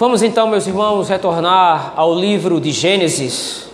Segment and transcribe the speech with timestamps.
[0.00, 3.68] Vamos então, meus irmãos, retornar ao livro de Gênesis.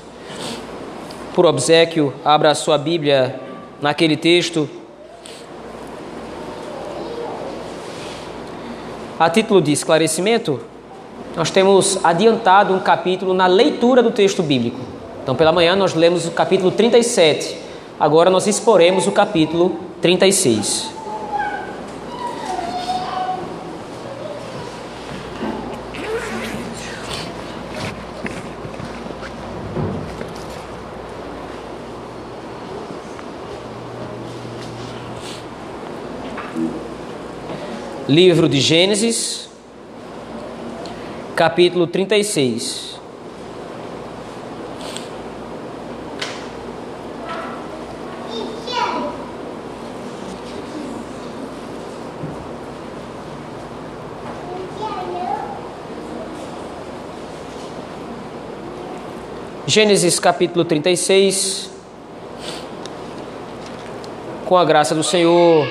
[1.33, 3.39] Por obsequio, abra a sua Bíblia
[3.81, 4.69] naquele texto.
[9.17, 10.59] A título de esclarecimento,
[11.37, 14.81] nós temos adiantado um capítulo na leitura do texto bíblico.
[15.23, 17.57] Então, pela manhã, nós lemos o capítulo 37.
[18.01, 20.96] Agora, nós exporemos o capítulo 36.
[38.17, 39.47] Livro de Gênesis,
[41.37, 42.99] capítulo 36.
[59.67, 61.71] Gênesis capítulo 36.
[64.47, 65.69] Com a graça do Senhor,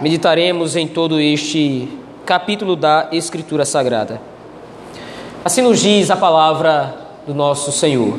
[0.00, 1.88] meditaremos em todo este
[2.26, 4.20] capítulo da Escritura Sagrada.
[5.44, 6.94] Assim nos diz a palavra
[7.26, 8.18] do nosso Senhor.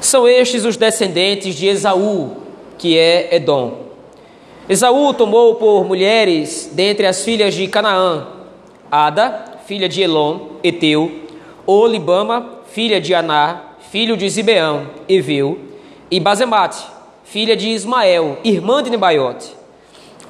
[0.00, 2.36] São estes os descendentes de Esaú,
[2.78, 3.90] que é Edom.
[4.68, 8.26] Esaú tomou por mulheres dentre as filhas de Canaã,
[8.90, 11.10] Ada, filha de Elon, Eteu,
[11.66, 15.58] Olibama, filha de Aná, filho de Zibeão, Eveu,
[16.10, 16.82] e Bazemate,
[17.24, 19.59] filha de Ismael, irmã de Nebaiote.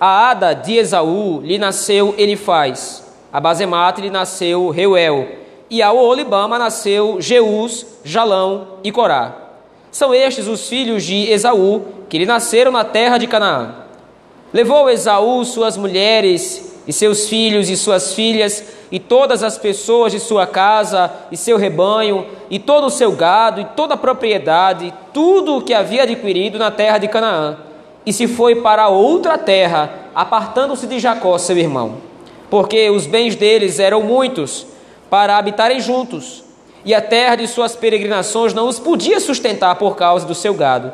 [0.00, 5.28] A Ada de Esaú lhe nasceu Elifaz, a Bazemate lhe nasceu Reuel,
[5.68, 9.36] e a Olibama nasceu Jeus, Jalão e Corá.
[9.92, 13.74] São estes os filhos de Esaú, que lhe nasceram na terra de Canaã.
[14.54, 20.18] Levou Esaú suas mulheres e seus filhos e suas filhas, e todas as pessoas de
[20.18, 25.58] sua casa e seu rebanho, e todo o seu gado, e toda a propriedade, tudo
[25.58, 27.68] o que havia adquirido na terra de Canaã
[28.04, 31.96] e se foi para outra terra, apartando-se de Jacó, seu irmão,
[32.48, 34.66] porque os bens deles eram muitos
[35.08, 36.44] para habitarem juntos,
[36.84, 40.92] e a terra de suas peregrinações não os podia sustentar por causa do seu gado.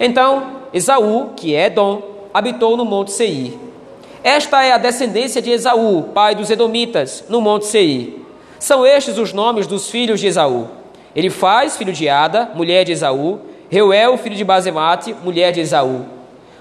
[0.00, 3.52] Então Esaú, que é Edom, habitou no monte Seir.
[4.22, 8.14] Esta é a descendência de Esaú, pai dos Edomitas, no monte Seir.
[8.58, 10.68] São estes os nomes dos filhos de Esaú.
[11.14, 16.17] Ele faz filho de Ada, mulher de Esaú, Reuel, filho de Bazemate, mulher de Esaú.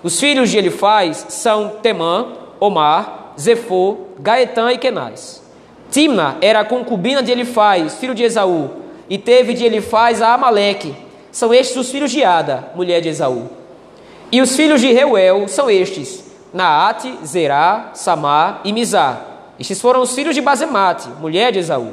[0.07, 2.28] Os filhos de Elifaz são Temã,
[2.62, 5.44] Omar, Zefô, Gaetã e Kenaz.
[5.91, 8.69] Timna era a concubina de Elifaz, filho de Esaú,
[9.09, 10.95] e teve de Elifaz a Amaleque.
[11.29, 13.50] São estes os filhos de Ada, mulher de Esaú.
[14.31, 19.19] E os filhos de Reuel são estes: Naate, Zerá, Samar e Mizá.
[19.59, 21.91] Estes foram os filhos de Bazemate, mulher de Esaú.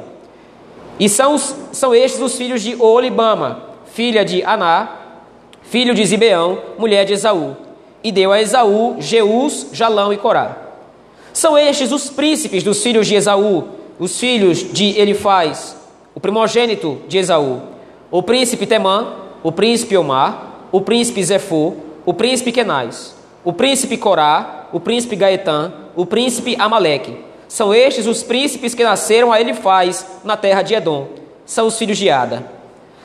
[0.97, 4.87] E são, são estes os filhos de Olibama, filha de Aná,
[5.63, 7.64] filho de Zibeão, mulher de Esaú
[8.05, 10.55] e deu a Esaú Jeus, Jalão e Corá.
[11.33, 13.63] São estes os príncipes dos filhos de Esaú,
[13.97, 15.75] os filhos de Elifaz,
[16.13, 17.63] o primogênito de Esaú,
[18.11, 19.07] o príncipe Temã,
[19.41, 21.73] o príncipe Omar, o príncipe Zefô,
[22.05, 27.17] o príncipe Kenaz, o príncipe Corá, o príncipe Gaetã, o príncipe Amaleque.
[27.47, 31.07] São estes os príncipes que nasceram a Elifaz na terra de Edom.
[31.43, 32.45] São os filhos de Ada.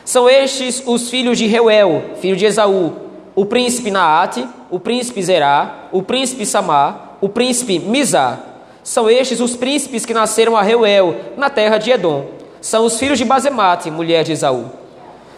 [0.05, 3.10] São estes os filhos de Reuel, filho de Esaú,
[3.41, 8.39] o príncipe Naate, o príncipe Zerá, o príncipe Samar, o príncipe Mizá.
[8.85, 12.27] São estes os príncipes que nasceram a Reuel, na terra de Edom.
[12.61, 14.67] São os filhos de Bazemate, mulher de Esaú.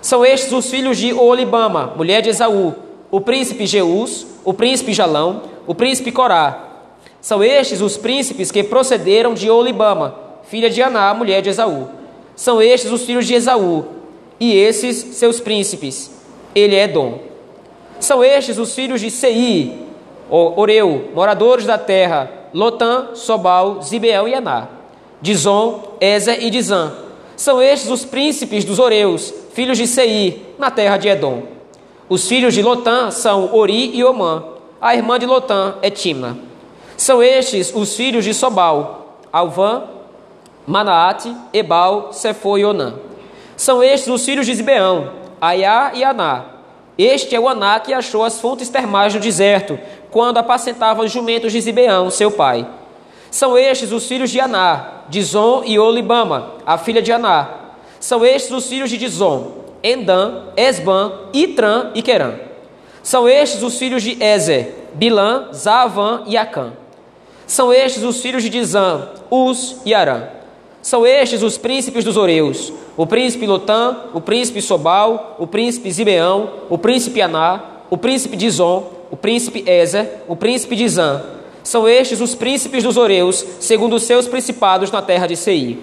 [0.00, 2.74] São estes os filhos de Olibama, mulher de Esaú,
[3.08, 6.70] o príncipe Jeus, o príncipe Jalão, o príncipe Corá.
[7.20, 11.86] São estes os príncipes que procederam de Olibama, filha de Aná, mulher de Esaú.
[12.34, 13.84] São estes os filhos de Esaú,
[14.40, 16.10] e esses seus príncipes.
[16.52, 17.30] Ele é Edom.
[18.02, 19.86] São estes os filhos de Sei,
[20.28, 24.66] Oreu, moradores da terra, Lotã, Sobal, Zibeão e Aná,
[25.20, 26.92] Dizon, Ezer e Dizã.
[27.36, 31.44] São estes os príncipes dos Oreus, filhos de Sei, na terra de Edom.
[32.08, 34.46] Os filhos de Lotã são Ori e Omã.
[34.80, 36.36] A irmã de Lotã é Timna.
[36.96, 39.84] São estes os filhos de Sobal, Alvã,
[40.66, 42.94] Manaate, Ebal, Sefo e Onã.
[43.56, 45.08] São estes os filhos de Zibeão,
[45.40, 46.51] Aiá e Aná.
[46.98, 49.78] Este é o Aná que achou as fontes termais no deserto,
[50.10, 52.66] quando apacentava os jumentos de Zibeão, seu pai.
[53.30, 57.48] São estes os filhos de Aná, Dizon e Olibama, a filha de Aná.
[57.98, 59.52] São estes os filhos de Dizon,
[59.82, 62.34] Endã, Esban, Itran e Querã.
[63.02, 66.72] São estes os filhos de Ezer, Bilã, Zavan e Acã.
[67.46, 70.41] São estes os filhos de Dizan, Uz e Arã.
[70.82, 76.50] São estes os príncipes dos Oreus: o príncipe Lotã, o príncipe Sobal, o príncipe Zibeão,
[76.68, 81.22] o príncipe Aná, o príncipe Dizon, o príncipe Ezer, o príncipe Zã.
[81.62, 85.78] São estes os príncipes dos Oreus, segundo os seus principados na terra de Seir.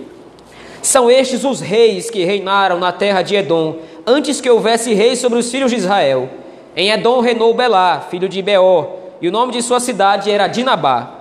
[0.81, 5.39] São estes os reis que reinaram na terra de Edom, antes que houvesse rei sobre
[5.39, 6.29] os filhos de Israel.
[6.75, 8.89] Em Edom reinou Belá, filho de Beor,
[9.21, 11.18] e o nome de sua cidade era Dinabá.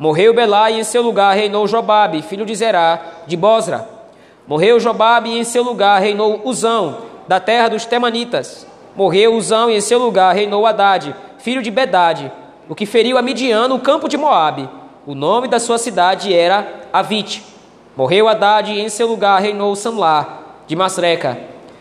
[0.00, 3.86] Morreu Belá e em seu lugar reinou Jobabe, filho de Zerá, de Bosra.
[4.48, 8.66] Morreu Jobabe e em seu lugar reinou Uzão, da terra dos Temanitas.
[8.96, 12.32] Morreu Uzão e em seu lugar reinou Haddad, filho de Bedade,
[12.66, 14.70] o que feriu a Midian no campo de Moabe.
[15.06, 17.44] O nome da sua cidade era Avite.
[17.94, 21.38] Morreu Haddad e em seu lugar reinou Samlá, de Masreca.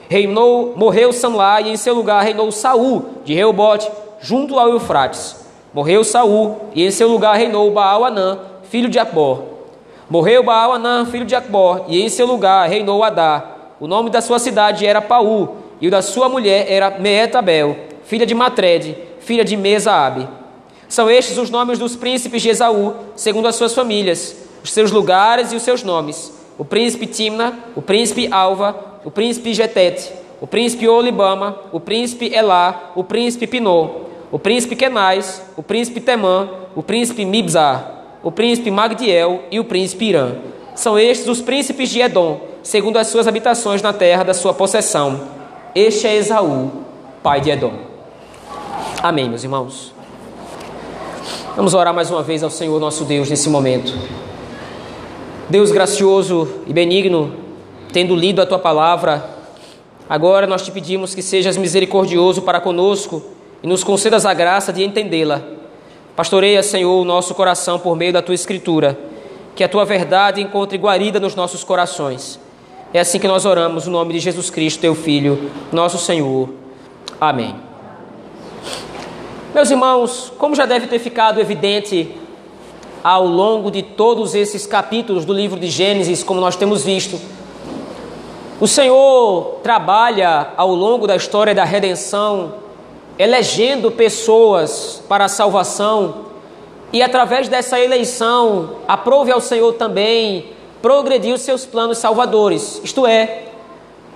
[0.09, 3.89] Reinou, morreu Samlá e em seu lugar reinou Saul, de Reobote,
[4.19, 5.48] junto ao Eufrates.
[5.73, 9.43] Morreu Saul, e em seu lugar reinou Baal-Anã, filho de Acbor.
[10.09, 13.43] Morreu Baal-Anã, filho de Acbor, e em seu lugar reinou Adá.
[13.79, 18.25] O nome da sua cidade era Paú, e o da sua mulher era Meetabel, filha
[18.25, 20.27] de Matred, filha de Mesaabe.
[20.87, 25.53] São estes os nomes dos príncipes de Esaú, segundo as suas famílias, os seus lugares
[25.53, 28.75] e os seus nomes: o príncipe Timna, o príncipe Alva,
[29.05, 30.11] o príncipe Getete,
[30.41, 36.49] o príncipe Olibama, o príncipe Elá, o príncipe Pinô, o príncipe Kenais, o príncipe Temã,
[36.75, 40.35] o príncipe Mibzar, o príncipe Magdiel e o príncipe Irã.
[40.75, 45.19] São estes os príncipes de Edom, segundo as suas habitações na terra da sua possessão.
[45.73, 46.71] Este é Esaú,
[47.23, 47.73] pai de Edom.
[49.01, 49.93] Amém, meus irmãos.
[51.55, 53.93] Vamos orar mais uma vez ao Senhor nosso Deus nesse momento.
[55.49, 57.33] Deus gracioso e benigno,
[57.91, 59.27] tendo lido a tua palavra,
[60.07, 64.83] agora nós te pedimos que sejas misericordioso para conosco e nos concedas a graça de
[64.83, 65.41] entendê-la.
[66.15, 68.97] Pastoreia, Senhor, o nosso coração por meio da tua escritura,
[69.55, 72.39] que a tua verdade encontre guarida nos nossos corações.
[72.93, 76.49] É assim que nós oramos, no nome de Jesus Cristo, teu Filho, nosso Senhor.
[77.21, 77.55] Amém.
[79.53, 82.15] Meus irmãos, como já deve ter ficado evidente
[83.03, 87.19] ao longo de todos esses capítulos do livro de Gênesis, como nós temos visto,
[88.59, 92.53] o Senhor trabalha ao longo da história da redenção
[93.19, 96.27] elegendo pessoas para a salvação
[96.93, 100.51] e através dessa eleição aprove ao Senhor também
[100.81, 102.79] progredir os seus planos salvadores.
[102.81, 103.43] Isto é,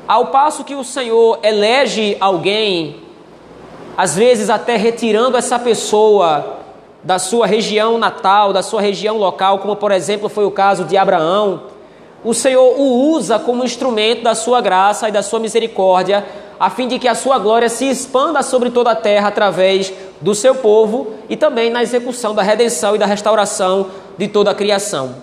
[0.08, 2.96] ao passo que o Senhor elege alguém,
[3.98, 6.60] às vezes até retirando essa pessoa
[7.04, 10.96] da sua região natal, da sua região local, como por exemplo foi o caso de
[10.96, 11.64] Abraão,
[12.24, 16.26] o Senhor o usa como instrumento da sua graça e da sua misericórdia
[16.64, 20.34] a fim de que a sua glória se expanda sobre toda a terra através do
[20.34, 23.88] seu povo e também na execução da redenção e da restauração
[24.18, 25.14] de toda a criação.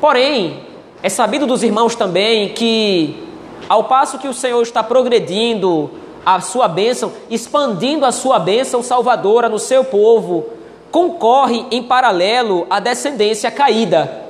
[0.00, 0.62] Porém,
[1.02, 3.20] é sabido dos irmãos também que,
[3.68, 5.90] ao passo que o Senhor está progredindo
[6.24, 10.50] a sua bênção, expandindo a sua bênção salvadora no seu povo,
[10.92, 14.22] concorre em paralelo a descendência caída,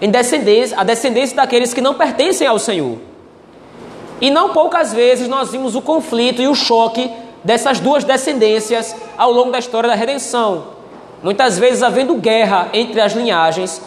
[0.00, 3.13] em descendência, a descendência daqueles que não pertencem ao Senhor.
[4.20, 7.10] E não poucas vezes nós vimos o conflito e o choque
[7.42, 10.74] dessas duas descendências ao longo da história da redenção.
[11.22, 13.82] Muitas vezes havendo guerra entre as linhagens,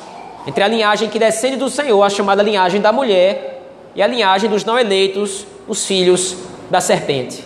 [0.46, 3.64] entre a linhagem que descende do Senhor, a chamada linhagem da mulher,
[3.96, 6.36] e a linhagem dos não eleitos, os filhos
[6.70, 7.44] da serpente.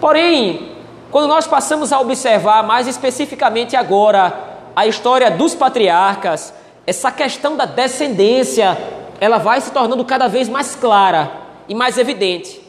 [0.00, 0.70] Porém,
[1.10, 4.32] quando nós passamos a observar mais especificamente agora
[4.76, 6.54] a história dos patriarcas,
[6.86, 8.78] essa questão da descendência,
[9.20, 11.41] ela vai se tornando cada vez mais clara
[11.72, 12.60] e mais evidente.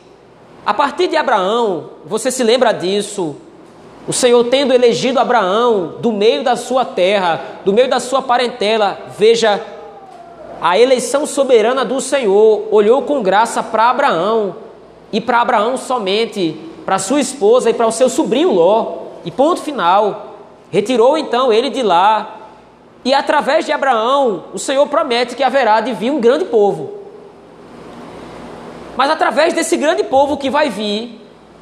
[0.65, 3.35] A partir de Abraão, você se lembra disso,
[4.07, 8.97] o Senhor tendo elegido Abraão do meio da sua terra, do meio da sua parentela,
[9.17, 9.61] veja,
[10.61, 14.55] a eleição soberana do Senhor olhou com graça para Abraão
[15.11, 19.59] e para Abraão somente, para sua esposa e para o seu sobrinho Ló, e ponto
[19.59, 20.37] final.
[20.71, 22.37] Retirou então ele de lá,
[23.03, 26.92] e através de Abraão, o Senhor promete que haverá de vir um grande povo.
[28.95, 31.19] Mas através desse grande povo que vai vir,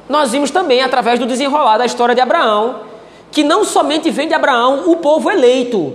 [0.08, 2.80] nós vimos também através do desenrolar da história de Abraão,
[3.30, 5.94] que não somente vem de Abraão o povo eleito,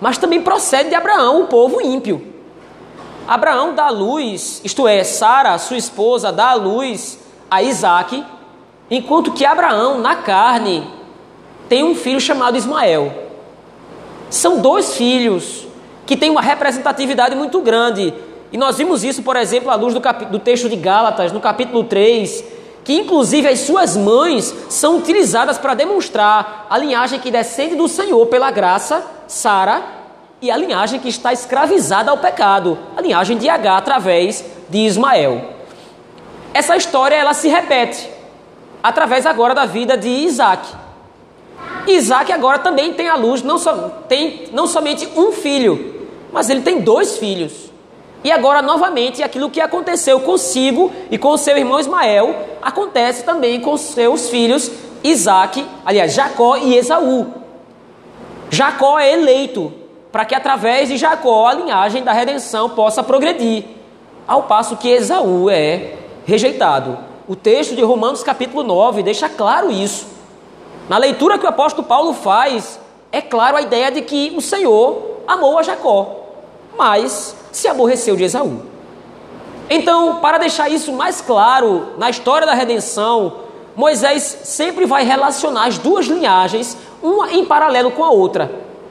[0.00, 2.34] mas também procede de Abraão o povo ímpio.
[3.28, 7.18] Abraão dá luz, isto é, Sara, sua esposa, dá luz
[7.50, 8.24] a Isaac,
[8.90, 10.88] enquanto que Abraão, na carne,
[11.68, 13.12] tem um filho chamado Ismael.
[14.30, 15.66] São dois filhos
[16.04, 18.14] que têm uma representatividade muito grande
[18.52, 20.00] e nós vimos isso, por exemplo, à luz do,
[20.30, 22.44] do texto de Gálatas, no capítulo 3,
[22.84, 28.24] que inclusive as suas mães são utilizadas para demonstrar a linhagem que descende do Senhor
[28.26, 29.82] pela graça, Sara,
[30.40, 35.50] e a linhagem que está escravizada ao pecado, a linhagem de H através de Ismael.
[36.54, 38.08] Essa história ela se repete
[38.82, 40.68] através agora da vida de Isaac.
[41.88, 43.72] Isaac agora também tem a luz, não, só,
[44.08, 47.66] tem não somente um filho, mas ele tem dois filhos.
[48.26, 53.76] E agora, novamente, aquilo que aconteceu consigo e com seu irmão Ismael, acontece também com
[53.76, 54.68] seus filhos
[55.04, 57.28] Isaac, aliás, Jacó e Esaú.
[58.50, 59.72] Jacó é eleito
[60.10, 63.62] para que através de Jacó a linhagem da redenção possa progredir,
[64.26, 65.92] ao passo que Esaú é
[66.24, 66.98] rejeitado.
[67.28, 70.04] O texto de Romanos capítulo 9 deixa claro isso.
[70.88, 72.80] Na leitura que o apóstolo Paulo faz,
[73.12, 76.25] é claro a ideia de que o Senhor amou a Jacó,
[76.76, 78.62] mas se aborreceu de Esaú.
[79.68, 85.76] Então, para deixar isso mais claro na história da redenção, Moisés sempre vai relacionar as
[85.76, 88.50] duas linhagens, uma em paralelo com a outra.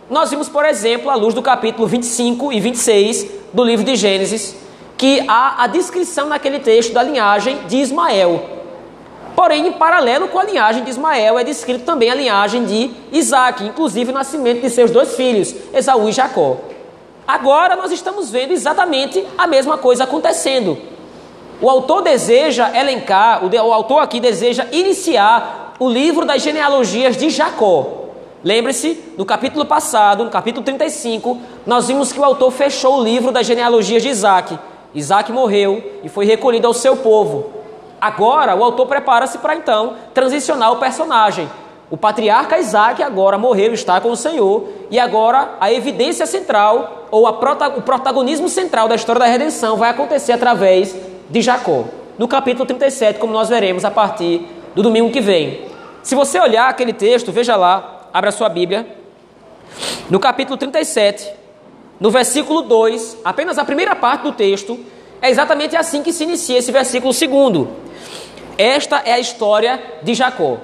[0.09, 4.55] Nós vimos, por exemplo, à luz do capítulo 25 e 26 do livro de Gênesis,
[4.97, 8.55] que há a descrição naquele texto da linhagem de Ismael.
[9.35, 13.63] Porém, em paralelo com a linhagem de Ismael, é descrito também a linhagem de Isaac,
[13.63, 16.57] inclusive o nascimento de seus dois filhos, Esaú e Jacó.
[17.27, 20.77] Agora nós estamos vendo exatamente a mesma coisa acontecendo.
[21.59, 28.03] O autor deseja elencar, o, autor aqui deseja iniciar o livro das genealogias de Jacó.
[28.43, 33.31] Lembre-se, no capítulo passado, no capítulo 35, nós vimos que o autor fechou o livro
[33.31, 34.59] das genealogias de Isaac.
[34.93, 37.51] Isaac morreu e foi recolhido ao seu povo.
[37.99, 41.49] Agora, o autor prepara-se para então transicionar o personagem.
[41.89, 47.31] O patriarca Isaac agora morreu, está com o Senhor, e agora a evidência central, ou
[47.33, 50.95] prota, o protagonismo central da história da redenção vai acontecer através
[51.29, 51.85] de Jacó.
[52.17, 55.65] No capítulo 37, como nós veremos a partir do domingo que vem.
[56.01, 58.87] Se você olhar aquele texto, veja lá, abra sua Bíblia.
[60.09, 61.31] No capítulo 37,
[61.99, 64.79] no versículo 2, apenas a primeira parte do texto,
[65.21, 67.69] é exatamente assim que se inicia esse versículo segundo.
[68.57, 70.57] Esta é a história de Jacó.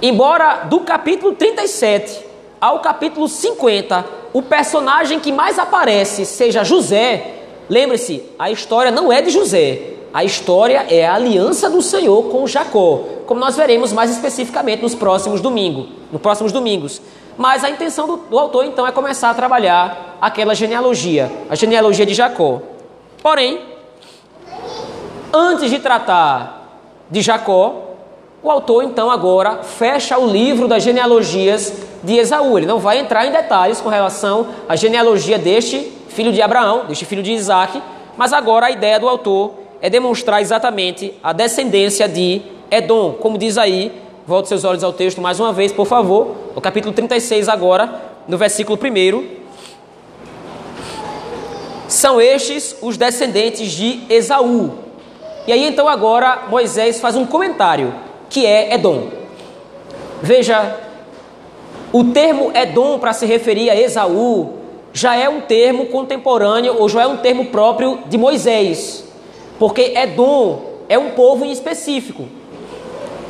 [0.00, 2.24] Embora do capítulo 37
[2.60, 7.34] ao capítulo 50, o personagem que mais aparece seja José,
[7.68, 12.46] lembre-se, a história não é de José, a história é a aliança do Senhor com
[12.46, 17.02] Jacó, como nós veremos mais especificamente nos próximos domingos, nos próximos domingos.
[17.36, 22.06] Mas a intenção do, do autor então é começar a trabalhar aquela genealogia, a genealogia
[22.06, 22.62] de Jacó.
[23.20, 23.60] Porém,
[25.32, 27.87] antes de tratar de Jacó,
[28.40, 31.72] o autor, então, agora fecha o livro das genealogias
[32.04, 32.56] de Esaú.
[32.56, 37.04] Ele não vai entrar em detalhes com relação à genealogia deste filho de Abraão, deste
[37.04, 37.82] filho de Isaac,
[38.16, 43.58] mas agora a ideia do autor é demonstrar exatamente a descendência de Edom, como diz
[43.58, 43.92] aí,
[44.26, 48.38] volte seus olhos ao texto mais uma vez, por favor, no capítulo 36 agora, no
[48.38, 49.38] versículo 1.
[51.88, 54.74] São estes os descendentes de Esaú.
[55.46, 57.94] E aí então agora Moisés faz um comentário
[58.28, 59.08] que é Edom.
[60.22, 60.76] Veja,
[61.92, 64.54] o termo Edom para se referir a Esaú
[64.92, 69.04] já é um termo contemporâneo ou já é um termo próprio de Moisés,
[69.58, 72.26] porque Edom é um povo em específico.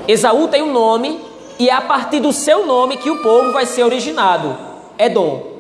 [0.07, 1.21] Esaú tem um nome
[1.59, 4.57] e é a partir do seu nome que o povo vai ser originado,
[4.99, 5.59] Edom.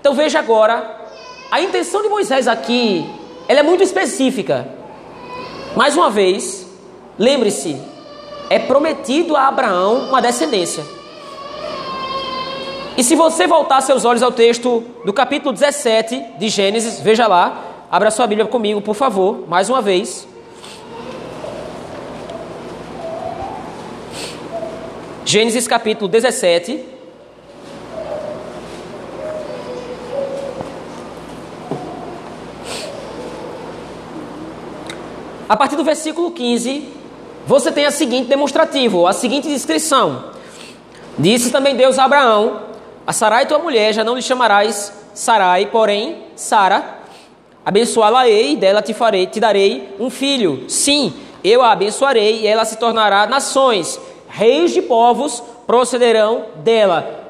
[0.00, 1.02] Então veja agora,
[1.50, 3.04] a intenção de Moisés aqui,
[3.48, 4.66] ela é muito específica.
[5.76, 6.66] Mais uma vez,
[7.18, 7.76] lembre-se,
[8.54, 10.84] é prometido a Abraão uma descendência.
[12.96, 17.64] E se você voltar seus olhos ao texto do capítulo 17 de Gênesis, veja lá,
[17.90, 20.28] abra sua Bíblia comigo, por favor, mais uma vez.
[25.24, 26.94] Gênesis capítulo 17.
[35.48, 37.02] A partir do versículo 15,
[37.46, 40.32] você tem a seguinte demonstrativo, a seguinte descrição.
[41.18, 42.60] Disse também Deus a Abraão:
[43.06, 47.02] A Sarai tua mulher já não lhe chamarás Sarai, porém Sara.
[47.64, 50.64] Abençoá-la-ei dela te farei, te darei um filho.
[50.68, 53.98] Sim, eu a abençoarei e ela se tornará nações,
[54.28, 57.22] reis de povos procederão dela.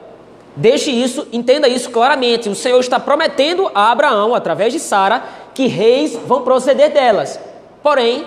[0.56, 2.48] Deixe isso, entenda isso claramente.
[2.48, 7.38] O Senhor está prometendo a Abraão, através de Sara, que reis vão proceder delas.
[7.82, 8.26] Porém,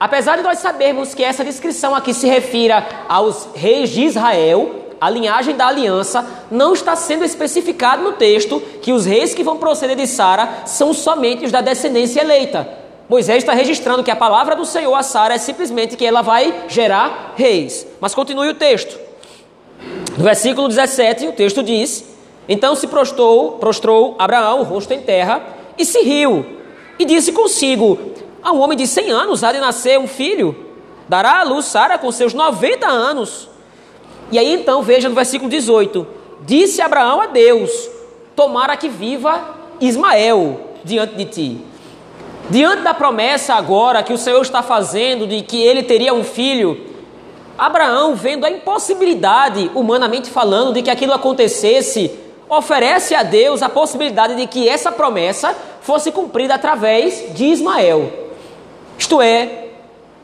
[0.00, 5.10] Apesar de nós sabermos que essa descrição aqui se refira aos reis de Israel, a
[5.10, 9.96] linhagem da aliança, não está sendo especificado no texto que os reis que vão proceder
[9.96, 12.68] de Sara são somente os da descendência eleita.
[13.08, 16.66] Moisés está registrando que a palavra do Senhor a Sara é simplesmente que ela vai
[16.68, 17.86] gerar reis.
[18.00, 18.98] Mas continue o texto.
[20.16, 22.04] No versículo 17, o texto diz:
[22.48, 25.42] Então se prostrou, prostrou Abraão o rosto em terra
[25.78, 26.44] e se riu.
[26.98, 27.98] E disse consigo:
[28.42, 30.54] A um homem de cem anos há de nascer um filho,
[31.08, 33.48] dará à luz Sara com seus noventa anos.
[34.30, 36.06] E aí então veja no versículo 18:
[36.42, 37.70] Disse Abraão a Deus:
[38.36, 41.64] Tomara que viva Ismael diante de ti.
[42.50, 46.86] Diante da promessa agora que o Senhor está fazendo de que ele teria um filho,
[47.58, 52.10] Abraão, vendo a impossibilidade, humanamente falando, de que aquilo acontecesse,
[52.48, 58.27] oferece a Deus a possibilidade de que essa promessa fosse cumprida através de Ismael.
[58.98, 59.68] Isto é,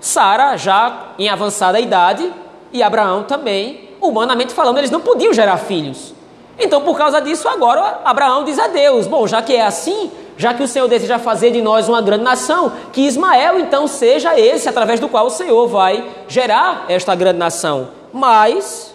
[0.00, 2.31] Sara já em avançada idade
[2.73, 6.12] e Abraão também, humanamente falando, eles não podiam gerar filhos.
[6.59, 10.52] Então, por causa disso, agora Abraão diz a Deus: Bom, já que é assim, já
[10.52, 14.69] que o Senhor deseja fazer de nós uma grande nação, que Ismael então seja esse
[14.69, 17.88] através do qual o Senhor vai gerar esta grande nação.
[18.12, 18.95] Mas,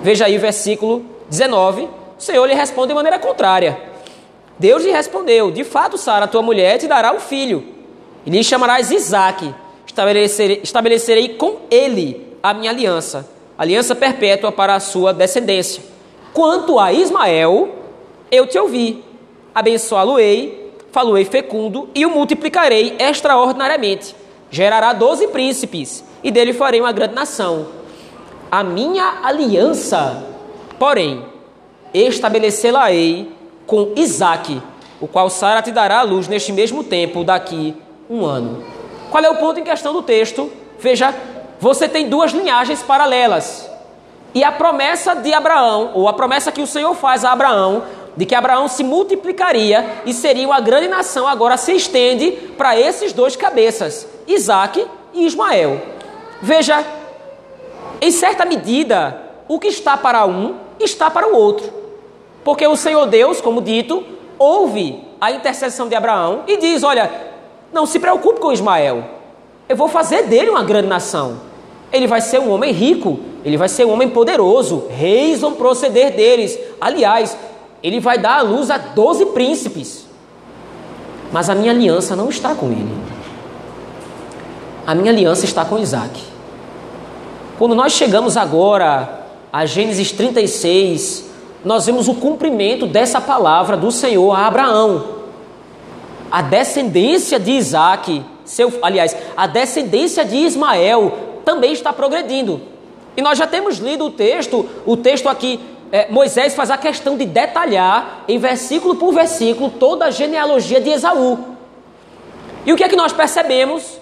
[0.00, 3.78] veja aí o versículo 19, o Senhor lhe responde de maneira contrária.
[4.58, 7.64] Deus lhe respondeu: De fato, Sara, tua mulher, te dará um filho,
[8.24, 9.54] e lhe chamarás Isaque.
[9.86, 15.82] Estabelecerei, estabelecerei com ele a minha aliança, aliança perpétua para a sua descendência.
[16.32, 17.68] Quanto a Ismael,
[18.30, 19.04] eu te ouvi
[19.54, 24.16] abençoá-lo-ei, falo-ei fecundo e o multiplicarei extraordinariamente.
[24.50, 27.66] Gerará doze príncipes e dele farei uma grande nação.
[28.50, 30.26] A minha aliança,
[30.78, 31.24] porém,
[31.92, 33.30] estabelecê-la-ei
[33.66, 34.60] com Isaque,
[35.00, 37.74] o qual Sara te dará a luz neste mesmo tempo, daqui
[38.12, 38.62] um ano.
[39.10, 40.52] Qual é o ponto em questão do texto?
[40.78, 41.14] Veja,
[41.58, 43.70] você tem duas linhagens paralelas.
[44.34, 47.84] E a promessa de Abraão, ou a promessa que o Senhor faz a Abraão,
[48.16, 53.12] de que Abraão se multiplicaria e seria uma grande nação, agora se estende para esses
[53.12, 55.80] dois cabeças, Isaac e Ismael.
[56.40, 56.84] Veja,
[58.00, 61.72] em certa medida, o que está para um está para o outro.
[62.44, 64.04] Porque o Senhor Deus, como dito,
[64.38, 67.31] ouve a intercessão de Abraão e diz: Olha,
[67.72, 69.04] não se preocupe com Ismael,
[69.68, 71.40] eu vou fazer dele uma grande nação.
[71.92, 76.14] Ele vai ser um homem rico, ele vai ser um homem poderoso, reis vão proceder
[76.14, 76.58] deles.
[76.80, 77.36] Aliás,
[77.82, 80.06] ele vai dar à luz a doze príncipes.
[81.32, 82.94] Mas a minha aliança não está com ele.
[84.86, 86.20] A minha aliança está com Isaac.
[87.58, 91.30] Quando nós chegamos agora a Gênesis 36,
[91.64, 95.21] nós vemos o cumprimento dessa palavra do Senhor a Abraão.
[96.32, 101.12] A descendência de Isaac, seu, aliás, a descendência de Ismael
[101.44, 102.62] também está progredindo.
[103.14, 105.60] E nós já temos lido o texto, o texto aqui
[105.92, 110.88] é, Moisés faz a questão de detalhar, em versículo por versículo, toda a genealogia de
[110.88, 111.38] Esaú.
[112.64, 114.00] E o que é que nós percebemos?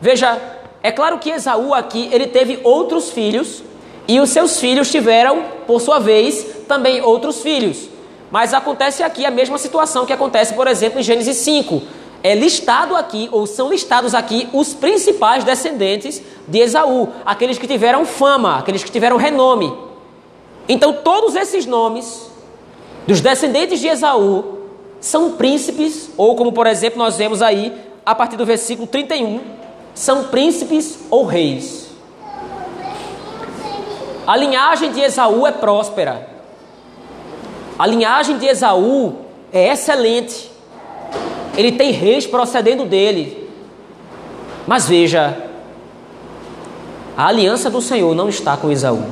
[0.00, 0.40] Veja,
[0.80, 3.64] é claro que Esaú aqui, ele teve outros filhos,
[4.06, 7.88] e os seus filhos tiveram, por sua vez, também outros filhos.
[8.34, 11.80] Mas acontece aqui a mesma situação que acontece, por exemplo, em Gênesis 5.
[12.20, 18.04] É listado aqui, ou são listados aqui, os principais descendentes de Esaú, aqueles que tiveram
[18.04, 19.72] fama, aqueles que tiveram renome.
[20.68, 22.28] Então, todos esses nomes
[23.06, 24.58] dos descendentes de Esaú
[25.00, 27.72] são príncipes, ou como por exemplo nós vemos aí,
[28.04, 29.42] a partir do versículo 31,
[29.94, 31.88] são príncipes ou reis.
[34.26, 36.33] A linhagem de Esaú é próspera.
[37.78, 39.16] A linhagem de Esaú
[39.52, 40.50] é excelente.
[41.56, 43.48] Ele tem reis procedendo dele.
[44.66, 45.50] Mas veja,
[47.16, 49.04] a aliança do Senhor não está com Esaú.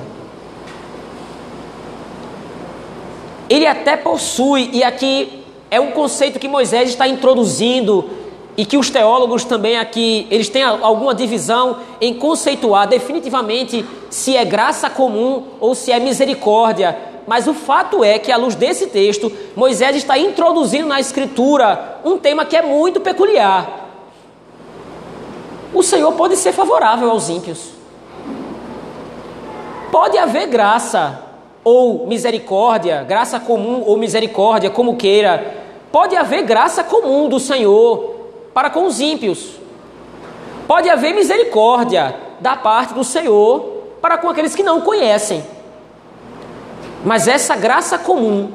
[3.52, 8.08] ele até possui, e aqui é um conceito que Moisés está introduzindo
[8.56, 14.44] e que os teólogos também aqui, eles têm alguma divisão em conceituar definitivamente se é
[14.46, 16.96] graça comum ou se é misericórdia.
[17.26, 22.18] Mas o fato é que, à luz desse texto, Moisés está introduzindo na Escritura um
[22.18, 23.82] tema que é muito peculiar.
[25.72, 27.70] O Senhor pode ser favorável aos ímpios.
[29.90, 31.22] Pode haver graça
[31.64, 35.62] ou misericórdia, graça comum ou misericórdia, como queira.
[35.90, 38.16] Pode haver graça comum do Senhor
[38.52, 39.56] para com os ímpios.
[40.66, 43.60] Pode haver misericórdia da parte do Senhor
[44.00, 45.44] para com aqueles que não conhecem.
[47.04, 48.52] Mas essa graça comum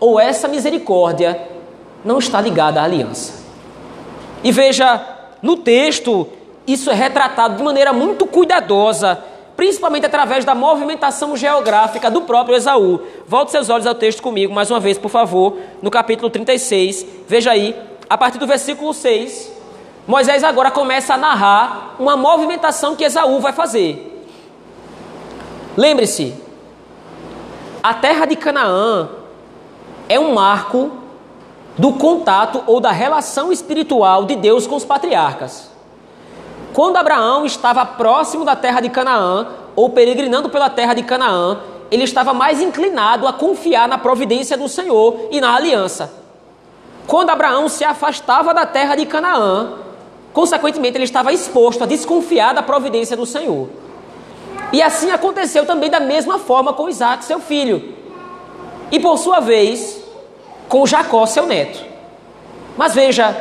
[0.00, 1.40] ou essa misericórdia
[2.04, 3.44] não está ligada à aliança.
[4.42, 5.00] E veja,
[5.40, 6.28] no texto,
[6.66, 9.22] isso é retratado de maneira muito cuidadosa
[9.56, 13.00] principalmente através da movimentação geográfica do próprio Esaú.
[13.26, 17.06] Volte seus olhos ao texto comigo mais uma vez, por favor, no capítulo 36.
[17.28, 17.76] Veja aí,
[18.08, 19.52] a partir do versículo 6,
[20.06, 24.10] Moisés agora começa a narrar uma movimentação que Esaú vai fazer.
[25.76, 26.34] Lembre-se,
[27.84, 29.10] a terra de Canaã
[30.08, 30.90] é um marco
[31.76, 35.70] do contato ou da relação espiritual de Deus com os patriarcas.
[36.72, 41.58] Quando Abraão estava próximo da terra de Canaã, ou peregrinando pela terra de Canaã,
[41.90, 46.10] ele estava mais inclinado a confiar na providência do Senhor e na aliança.
[47.06, 49.74] Quando Abraão se afastava da terra de Canaã,
[50.32, 53.83] consequentemente ele estava exposto a desconfiar da providência do Senhor.
[54.74, 57.94] E assim aconteceu também da mesma forma com Isaac, seu filho.
[58.90, 60.02] E por sua vez,
[60.68, 61.78] com Jacó, seu neto.
[62.76, 63.36] Mas veja,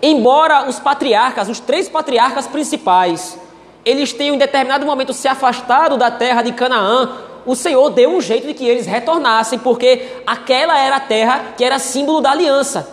[0.00, 3.36] embora os patriarcas, os três patriarcas principais,
[3.84, 7.10] eles tenham em determinado momento se afastado da terra de Canaã,
[7.44, 11.64] o Senhor deu um jeito de que eles retornassem, porque aquela era a terra que
[11.64, 12.88] era símbolo da aliança.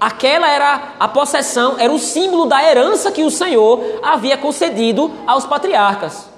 [0.00, 5.46] Aquela era a possessão, era o símbolo da herança que o Senhor havia concedido aos
[5.46, 6.34] patriarcas.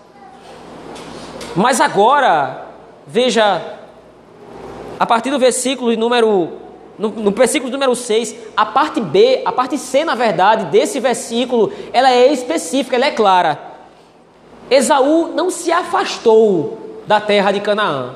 [1.59, 2.66] Mas agora,
[3.05, 3.61] veja,
[4.97, 6.51] a partir do versículo número
[6.97, 11.73] no, no, versículo número 6, a parte B, a parte C, na verdade, desse versículo,
[11.92, 13.59] ela é específica, ela é clara.
[14.71, 18.14] Esaú não se afastou da terra de Canaã.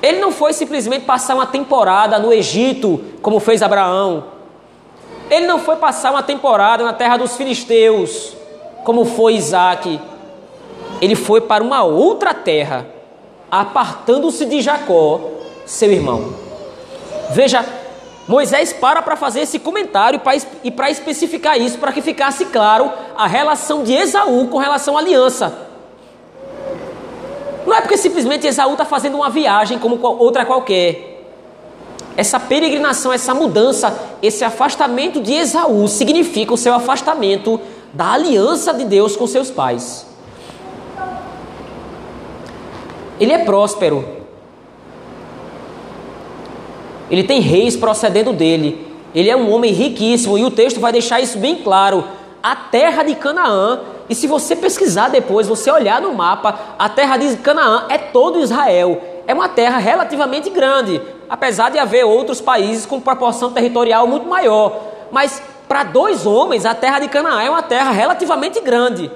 [0.00, 4.24] Ele não foi simplesmente passar uma temporada no Egito, como fez Abraão.
[5.28, 8.36] Ele não foi passar uma temporada na terra dos filisteus,
[8.84, 10.00] como foi Isaac.
[11.00, 12.86] Ele foi para uma outra terra,
[13.50, 15.20] apartando-se de Jacó,
[15.64, 16.34] seu irmão.
[17.30, 17.64] Veja,
[18.26, 20.20] Moisés para para fazer esse comentário
[20.64, 25.00] e para especificar isso, para que ficasse claro a relação de Esaú com relação à
[25.00, 25.66] aliança.
[27.66, 31.22] Não é porque simplesmente Esaú está fazendo uma viagem como outra qualquer.
[32.16, 37.60] Essa peregrinação, essa mudança, esse afastamento de Esaú significa o seu afastamento
[37.92, 40.07] da aliança de Deus com seus pais.
[43.20, 44.04] Ele é próspero.
[47.10, 48.86] Ele tem reis procedendo dele.
[49.14, 52.04] Ele é um homem riquíssimo e o texto vai deixar isso bem claro.
[52.42, 57.16] A terra de Canaã e se você pesquisar depois, você olhar no mapa, a terra
[57.18, 59.02] de Canaã é todo Israel.
[59.26, 64.80] É uma terra relativamente grande, apesar de haver outros países com proporção territorial muito maior.
[65.10, 69.10] Mas para dois homens, a terra de Canaã é uma terra relativamente grande.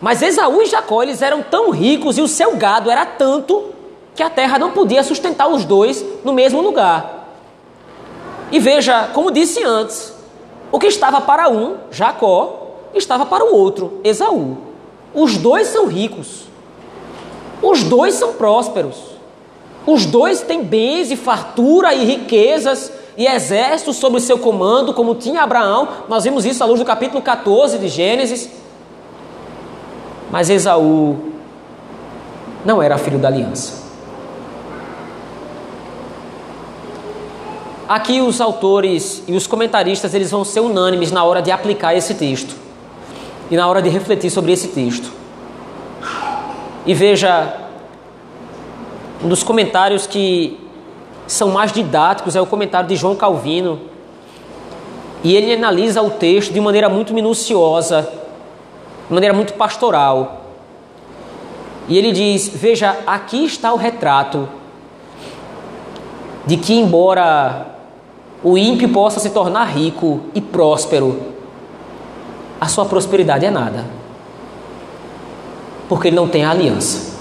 [0.00, 3.70] Mas Esaú e Jacó eles eram tão ricos e o seu gado era tanto
[4.14, 7.28] que a terra não podia sustentar os dois no mesmo lugar.
[8.50, 10.12] E veja, como disse antes,
[10.70, 14.58] o que estava para um, Jacó, estava para o outro, Esaú.
[15.14, 16.44] Os dois são ricos.
[17.62, 18.96] Os dois são prósperos.
[19.86, 25.14] Os dois têm bens e fartura e riquezas e exércitos sob o seu comando, como
[25.14, 25.88] tinha Abraão.
[26.08, 28.50] Nós vimos isso à luz do capítulo 14 de Gênesis.
[30.30, 31.32] Mas Esaú
[32.64, 33.86] não era filho da aliança.
[37.88, 42.14] Aqui os autores e os comentaristas eles vão ser unânimes na hora de aplicar esse
[42.14, 42.56] texto
[43.48, 45.12] e na hora de refletir sobre esse texto.
[46.84, 47.54] E veja,
[49.22, 50.58] um dos comentários que
[51.28, 53.80] são mais didáticos é o comentário de João Calvino.
[55.22, 58.08] E ele analisa o texto de maneira muito minuciosa,
[59.08, 60.46] de maneira muito pastoral.
[61.88, 64.48] E ele diz: Veja, aqui está o retrato
[66.46, 67.66] de que, embora
[68.42, 71.20] o ímpio possa se tornar rico e próspero,
[72.60, 73.84] a sua prosperidade é nada.
[75.88, 77.14] Porque ele não tem a aliança.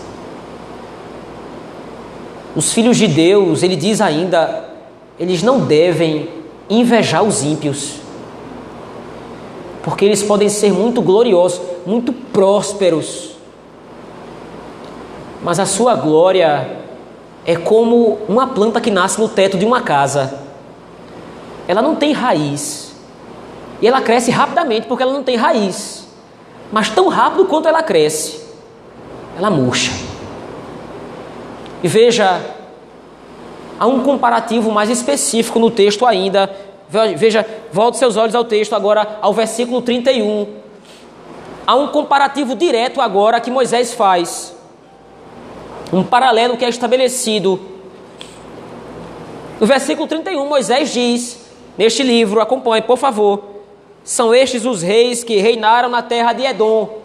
[2.55, 4.69] Os filhos de Deus, ele diz ainda,
[5.19, 6.29] eles não devem
[6.69, 8.04] invejar os ímpios.
[9.85, 13.35] Porque eles podem ser muito gloriosos, muito prósperos.
[15.43, 16.79] Mas a sua glória
[17.45, 20.39] é como uma planta que nasce no teto de uma casa.
[21.67, 22.95] Ela não tem raiz
[23.79, 26.07] e ela cresce rapidamente porque ela não tem raiz.
[26.71, 28.41] Mas tão rápido quanto ela cresce,
[29.37, 29.91] ela murcha.
[31.83, 32.41] E veja,
[33.79, 36.49] há um comparativo mais específico no texto ainda.
[36.89, 40.47] Veja, volte seus olhos ao texto agora, ao versículo 31.
[41.65, 44.55] Há um comparativo direto agora que Moisés faz.
[45.91, 47.59] Um paralelo que é estabelecido.
[49.59, 51.39] No versículo 31, Moisés diz,
[51.77, 53.43] neste livro, acompanhe, por favor.
[54.03, 56.99] São estes os reis que reinaram na terra de Edom,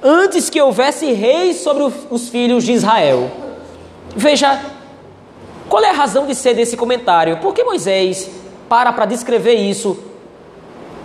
[0.00, 3.28] antes que houvesse reis sobre os filhos de Israel.
[4.14, 4.60] Veja,
[5.68, 7.38] qual é a razão de ser desse comentário?
[7.38, 8.30] Por que Moisés
[8.68, 9.98] para para descrever isso?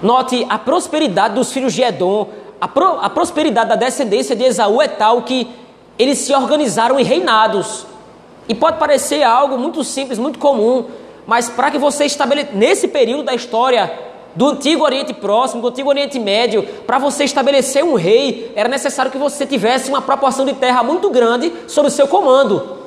[0.02, 2.28] Note a prosperidade dos filhos de Edom,
[2.60, 5.47] a, pro, a prosperidade da descendência de Esaú é tal que
[5.97, 7.86] eles se organizaram em reinados.
[8.47, 10.86] E pode parecer algo muito simples, muito comum,
[11.26, 13.91] mas para que você estabeleça, nesse período da história
[14.36, 19.12] do Antigo Oriente Próximo, do Antigo Oriente Médio, para você estabelecer um rei, era necessário
[19.12, 22.78] que você tivesse uma proporção de terra muito grande sob o seu comando.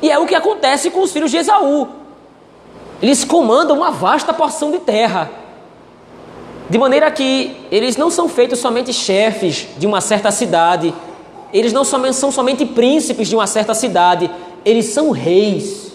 [0.00, 1.99] E é o que acontece com os filhos de Esaú.
[3.02, 5.30] Eles comandam uma vasta porção de terra.
[6.68, 10.94] De maneira que eles não são feitos somente chefes de uma certa cidade,
[11.52, 14.30] eles não são somente príncipes de uma certa cidade,
[14.64, 15.92] eles são reis.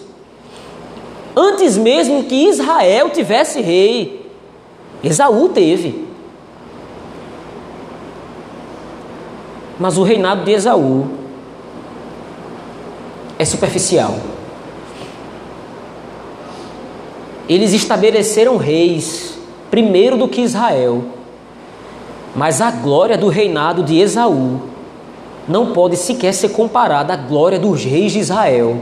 [1.34, 4.30] Antes mesmo que Israel tivesse rei,
[5.02, 6.06] Esaú teve.
[9.78, 11.06] Mas o reinado de Esaú
[13.38, 14.14] é superficial.
[17.48, 19.38] Eles estabeleceram reis
[19.70, 21.04] primeiro do que Israel,
[22.34, 24.60] mas a glória do reinado de Esaú
[25.48, 28.78] não pode sequer ser comparada à glória dos reis de Israel.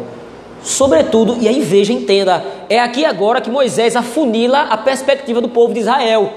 [0.63, 5.75] Sobretudo, e aí veja, entenda, é aqui agora que Moisés afunila a perspectiva do povo
[5.75, 6.33] de Israel.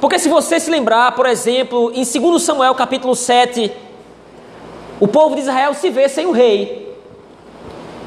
[0.00, 3.70] Porque se você se lembrar, por exemplo, em 2 Samuel capítulo 7,
[4.98, 6.89] o povo de Israel se vê sem o rei.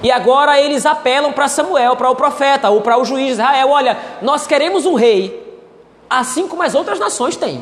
[0.04, 3.70] E agora eles apelam para Samuel, para o profeta, ou para o juiz de Israel:
[3.70, 5.58] olha, nós queremos um rei,
[6.10, 7.62] assim como as outras nações têm.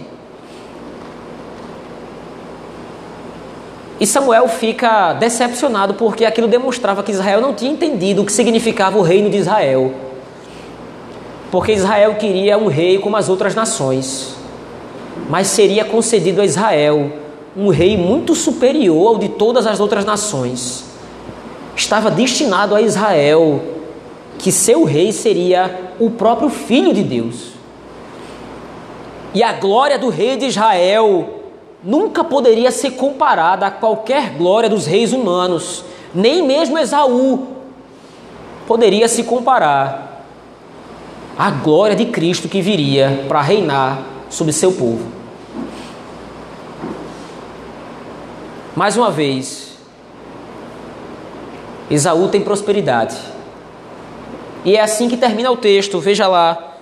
[4.00, 8.98] E Samuel fica decepcionado porque aquilo demonstrava que Israel não tinha entendido o que significava
[8.98, 9.94] o reino de Israel.
[11.52, 14.36] Porque Israel queria um rei como as outras nações,
[15.30, 17.12] mas seria concedido a Israel
[17.56, 20.91] um rei muito superior ao de todas as outras nações.
[21.82, 23.60] Estava destinado a Israel
[24.38, 27.54] que seu rei seria o próprio filho de Deus.
[29.34, 31.42] E a glória do rei de Israel
[31.84, 37.48] nunca poderia ser comparada a qualquer glória dos reis humanos, nem mesmo Esaú
[38.68, 40.24] poderia se comparar
[41.36, 45.04] à glória de Cristo que viria para reinar sobre seu povo.
[48.76, 49.71] Mais uma vez,
[51.92, 53.18] Esaú tem prosperidade.
[54.64, 56.78] E é assim que termina o texto, veja lá,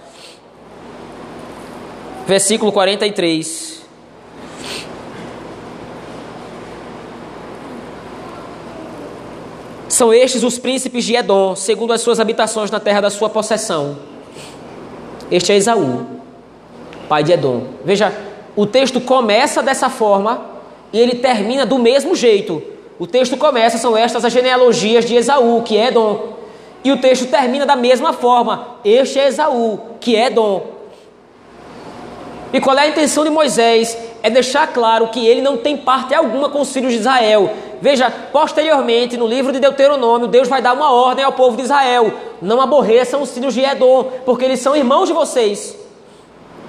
[2.28, 3.80] versículo 43.
[9.88, 13.98] São estes os príncipes de Edom, segundo as suas habitações na terra da sua possessão.
[15.32, 16.06] Este é Esaú,
[17.10, 17.64] pai de Edom.
[17.84, 18.14] Veja,
[18.56, 20.46] o texto começa dessa forma
[20.94, 22.62] e ele termina do mesmo jeito.
[23.00, 26.34] O texto começa, são estas as genealogias de Esaú, que é Edom.
[26.84, 28.78] E o texto termina da mesma forma.
[28.84, 30.80] Este é Esaú, que é Edom.
[32.52, 33.98] E qual é a intenção de Moisés?
[34.22, 37.50] É deixar claro que ele não tem parte alguma com os filhos de Israel.
[37.82, 42.12] Veja, posteriormente, no livro de Deuteronômio, Deus vai dar uma ordem ao povo de Israel:
[42.42, 45.78] não aborreçam os filhos de Edom, porque eles são irmãos de vocês.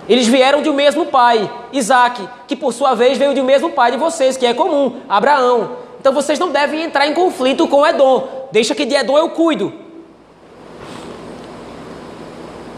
[0.08, 3.70] Eles vieram de um mesmo pai, Isaac, que por sua vez veio de um mesmo
[3.70, 5.89] pai de vocês, que é comum, Abraão.
[6.00, 8.48] Então vocês não devem entrar em conflito com Edom.
[8.50, 9.70] Deixa que de Edom eu cuido.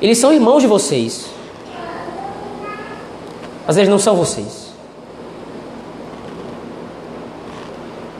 [0.00, 1.30] Eles são irmãos de vocês.
[3.64, 4.72] Mas eles não são vocês.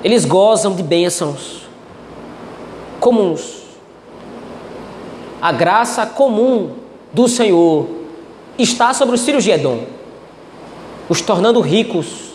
[0.05, 1.63] Eles gozam de bênçãos
[3.01, 3.63] comuns.
[5.41, 6.77] A graça comum
[7.13, 7.89] do Senhor
[8.57, 9.85] está sobre os filhos de Edom,
[11.09, 12.35] os tornando ricos,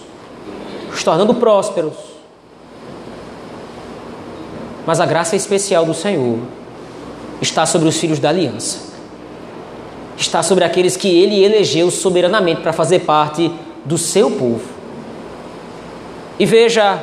[0.94, 2.07] os tornando prósperos.
[4.88, 6.40] Mas a graça especial do Senhor
[7.42, 8.80] está sobre os filhos da aliança.
[10.18, 13.52] Está sobre aqueles que ele elegeu soberanamente para fazer parte
[13.84, 14.64] do seu povo.
[16.40, 17.00] E veja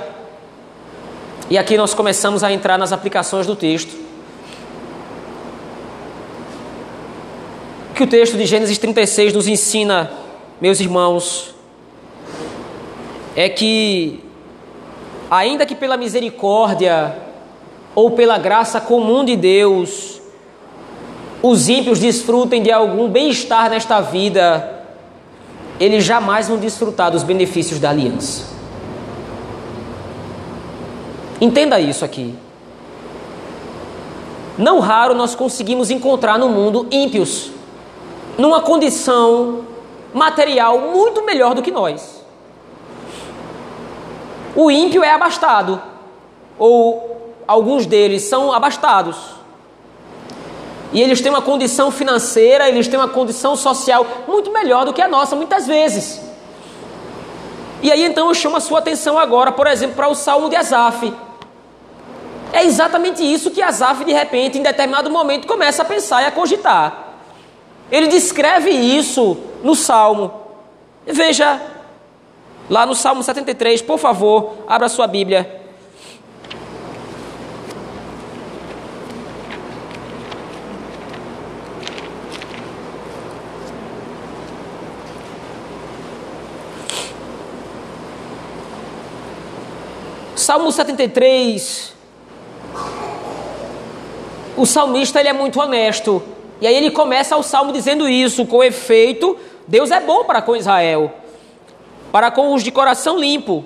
[1.51, 3.95] e aqui nós começamos a entrar nas aplicações do texto.
[7.95, 10.11] Que o texto de Gênesis 36 nos ensina,
[10.59, 11.55] meus irmãos,
[13.37, 14.25] é que,
[15.31, 17.24] ainda que pela misericórdia
[17.95, 20.21] ou pela graça comum de Deus,
[21.43, 24.83] os ímpios desfrutem de algum bem-estar nesta vida,
[25.79, 28.55] eles jamais vão desfrutar dos benefícios da aliança.
[31.41, 32.35] Entenda isso aqui.
[34.57, 37.51] Não raro nós conseguimos encontrar no mundo ímpios,
[38.39, 39.65] numa condição
[40.13, 42.25] material muito melhor do que nós.
[44.55, 45.83] O ímpio é abastado,
[46.57, 49.17] ou alguns deles são abastados.
[50.93, 55.03] E eles têm uma condição financeira, eles têm uma condição social muito melhor do que
[55.03, 56.21] a nossa, muitas vezes.
[57.83, 60.57] E aí então eu chamo a sua atenção agora, por exemplo, para o Salmo de
[60.57, 61.13] Asaf.
[62.53, 66.31] É exatamente isso que Asaf, de repente, em determinado momento, começa a pensar e a
[66.31, 67.17] cogitar.
[67.91, 70.33] Ele descreve isso no Salmo.
[71.05, 71.61] Veja,
[72.71, 75.64] lá no Salmo 73, por favor, abra sua Bíblia.
[90.45, 91.95] Salmo 73,
[94.59, 96.23] o salmista ele é muito honesto.
[96.61, 100.55] E aí ele começa o salmo dizendo isso: com efeito, Deus é bom para com
[100.55, 101.15] Israel,
[102.13, 103.65] para com os de coração limpo.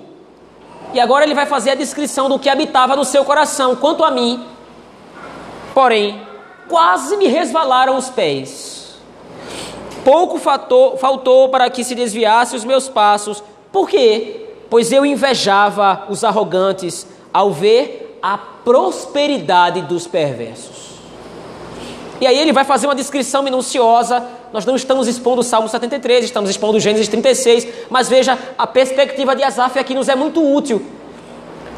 [0.93, 3.75] E agora ele vai fazer a descrição do que habitava no seu coração.
[3.75, 4.47] Quanto a mim,
[5.73, 6.21] porém,
[6.69, 8.97] quase me resvalaram os pés.
[10.05, 13.43] Pouco faltou, para que se desviasse os meus passos.
[13.69, 14.48] Por quê?
[14.69, 20.89] Pois eu invejava os arrogantes ao ver a prosperidade dos perversos.
[22.21, 24.25] E aí ele vai fazer uma descrição minuciosa.
[24.51, 29.35] Nós não estamos expondo o Salmo 73, estamos expondo Gênesis 36, mas veja, a perspectiva
[29.35, 30.85] de Asaf aqui nos é muito útil,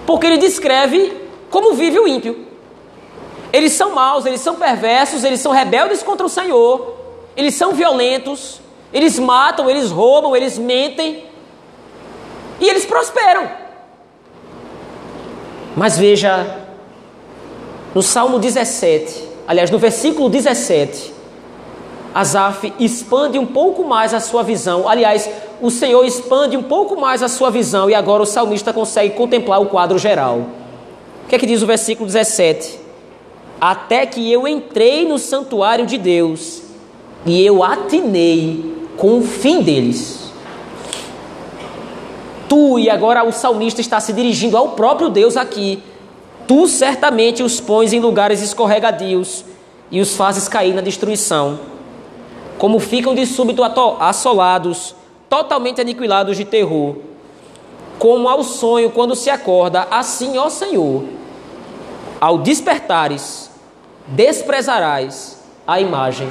[0.06, 1.16] porque ele descreve
[1.50, 2.48] como vive o ímpio.
[3.52, 6.96] Eles são maus, eles são perversos, eles são rebeldes contra o Senhor,
[7.36, 8.62] eles são violentos,
[8.94, 11.26] eles matam, eles roubam, eles mentem,
[12.62, 13.50] e eles prosperam.
[15.76, 16.60] Mas veja,
[17.96, 21.12] no Salmo 17, aliás, no versículo 17,
[22.14, 24.88] Asaf expande um pouco mais a sua visão.
[24.88, 25.30] Aliás,
[25.62, 29.62] o Senhor expande um pouco mais a sua visão e agora o salmista consegue contemplar
[29.62, 30.46] o quadro geral.
[31.26, 32.80] O que é que diz o versículo 17?
[33.60, 36.62] Até que eu entrei no santuário de Deus
[37.26, 40.21] e eu atinei com o fim deles
[42.52, 45.82] tu, e agora o salmista está se dirigindo ao próprio Deus aqui,
[46.46, 49.46] tu certamente os pões em lugares escorregadios
[49.90, 51.58] e os fazes cair na destruição.
[52.58, 54.94] Como ficam de súbito assolados,
[55.30, 56.98] totalmente aniquilados de terror.
[57.98, 61.06] Como ao sonho quando se acorda, assim, ó Senhor,
[62.20, 63.50] ao despertares,
[64.08, 66.30] desprezarás a imagem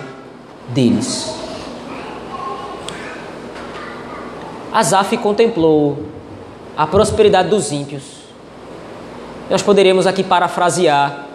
[0.68, 1.49] deles.
[4.72, 5.98] Asaf contemplou
[6.76, 8.20] a prosperidade dos ímpios.
[9.50, 11.26] Nós poderíamos aqui parafrasear: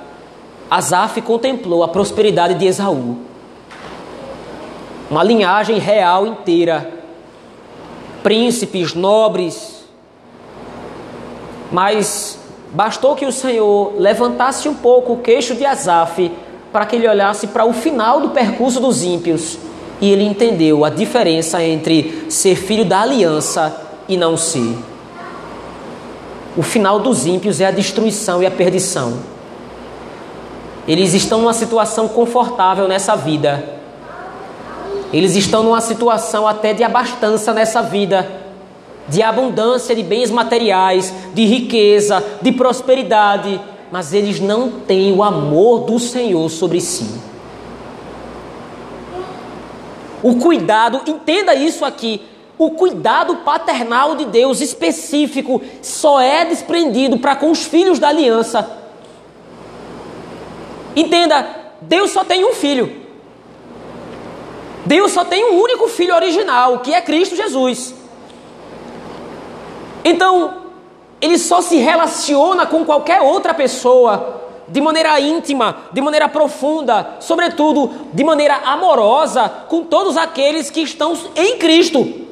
[0.71, 3.17] Asaf contemplou a prosperidade de Esaú.
[5.11, 6.89] Uma linhagem real inteira,
[8.23, 9.83] príncipes, nobres.
[11.71, 12.39] Mas
[12.71, 16.31] bastou que o Senhor levantasse um pouco o queixo de Asaf
[16.71, 19.57] para que ele olhasse para o final do percurso dos ímpios
[20.01, 23.75] e ele entendeu a diferença entre ser filho da aliança
[24.07, 24.75] e não ser.
[26.57, 29.19] O final dos ímpios é a destruição e a perdição.
[30.87, 33.63] Eles estão numa situação confortável nessa vida.
[35.11, 38.27] Eles estão numa situação até de abastança nessa vida,
[39.07, 43.59] de abundância de bens materiais, de riqueza, de prosperidade,
[43.91, 47.07] mas eles não têm o amor do Senhor sobre si
[50.25, 52.19] o cuidado, entenda isso aqui,
[52.57, 58.67] o cuidado paternal de Deus específico só é desprendido para com os filhos da aliança.
[60.95, 61.45] Entenda,
[61.79, 63.03] Deus só tem um filho.
[64.83, 67.93] Deus só tem um único filho original, que é Cristo Jesus.
[70.03, 70.63] Então,
[71.21, 77.91] ele só se relaciona com qualquer outra pessoa de maneira íntima, de maneira profunda, sobretudo
[78.13, 82.25] de maneira amorosa com todos aqueles que estão em Cristo.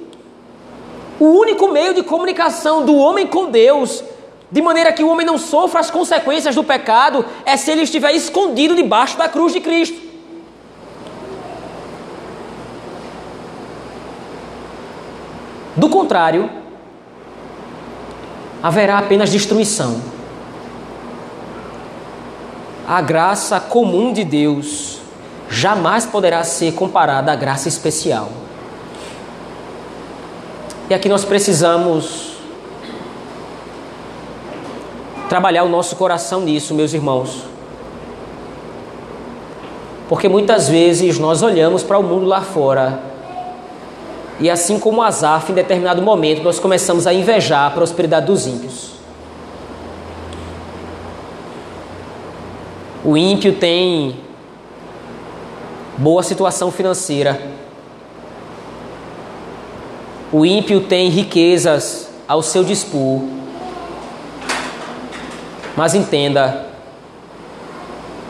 [1.19, 4.03] O único meio de comunicação do homem com Deus,
[4.51, 8.13] de maneira que o homem não sofra as consequências do pecado, é se ele estiver
[8.13, 10.01] escondido debaixo da cruz de Cristo.
[15.75, 16.49] Do contrário,
[18.61, 20.12] haverá apenas destruição
[22.87, 24.99] a graça comum de Deus
[25.49, 28.29] jamais poderá ser comparada à graça especial.
[30.89, 32.33] E aqui nós precisamos
[35.29, 37.43] trabalhar o nosso coração nisso, meus irmãos.
[40.09, 43.13] Porque muitas vezes nós olhamos para o mundo lá fora
[44.39, 48.91] e assim como Azaf, em determinado momento, nós começamos a invejar a prosperidade dos ímpios.
[53.05, 54.15] O ímpio tem
[55.97, 57.41] boa situação financeira.
[60.31, 63.21] O ímpio tem riquezas ao seu dispor.
[65.75, 66.73] Mas entenda,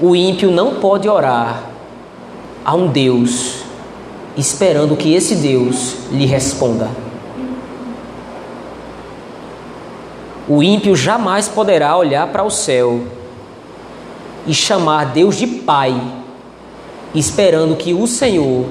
[0.01, 1.63] O ímpio não pode orar
[2.65, 3.63] a um Deus
[4.35, 6.89] esperando que esse Deus lhe responda.
[10.45, 13.01] O ímpio jamais poderá olhar para o céu
[14.45, 15.99] e chamar Deus de Pai,
[17.13, 18.65] esperando que o Senhor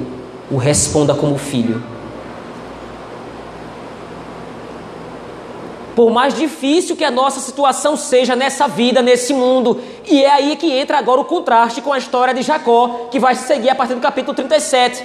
[0.50, 1.82] o responda como filho.
[5.94, 10.56] Por mais difícil que a nossa situação seja nessa vida, nesse mundo, e é aí
[10.56, 13.74] que entra agora o contraste com a história de Jacó, que vai se seguir a
[13.74, 15.04] partir do capítulo 37.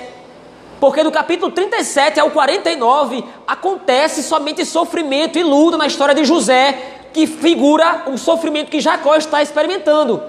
[0.80, 6.78] Porque do capítulo 37 ao 49 acontece somente sofrimento e luta na história de José,
[7.11, 10.22] que figura o sofrimento que Jacó está experimentando.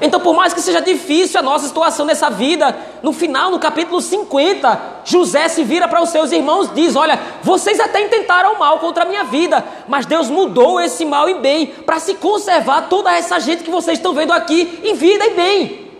[0.00, 4.00] Então, por mais que seja difícil a nossa situação nessa vida, no final, no capítulo
[4.00, 8.78] 50, José se vira para os seus irmãos e diz: Olha, vocês até intentaram mal
[8.80, 13.12] contra a minha vida, mas Deus mudou esse mal em bem para se conservar toda
[13.12, 15.90] essa gente que vocês estão vendo aqui em vida e bem.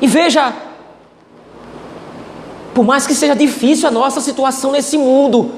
[0.00, 0.52] E veja,
[2.74, 5.52] por mais que seja difícil a nossa situação nesse mundo,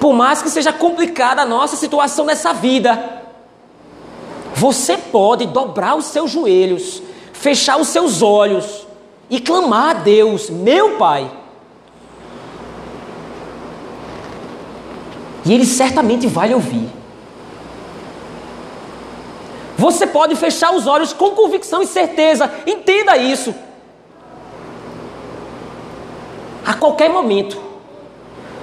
[0.00, 3.19] por mais que seja complicada a nossa situação nessa vida,
[4.60, 7.02] você pode dobrar os seus joelhos,
[7.32, 8.86] fechar os seus olhos
[9.30, 11.30] e clamar a Deus, meu Pai.
[15.46, 16.90] E Ele certamente vai lhe ouvir.
[19.78, 23.54] Você pode fechar os olhos com convicção e certeza, entenda isso.
[26.66, 27.58] A qualquer momento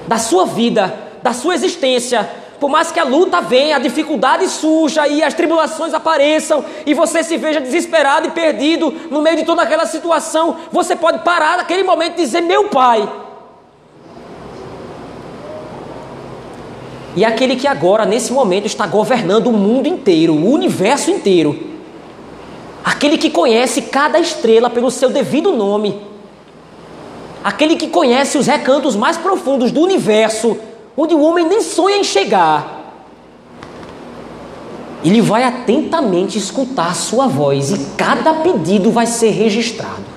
[0.08, 2.30] da sua vida, da sua existência,
[2.60, 7.24] por mais que a luta venha, a dificuldade surja e as tribulações apareçam e você
[7.24, 11.84] se veja desesperado e perdido no meio de toda aquela situação, você pode parar naquele
[11.84, 13.08] momento e dizer: Meu Pai.
[17.16, 21.60] E aquele que agora, nesse momento, está governando o mundo inteiro, o universo inteiro.
[22.84, 25.99] Aquele que conhece cada estrela pelo seu devido nome.
[27.43, 30.58] Aquele que conhece os recantos mais profundos do universo
[30.98, 32.76] onde o homem nem sonha em chegar.
[35.06, 40.08] Ele vai atentamente escutar a sua voz e cada pedido vai ser registrado.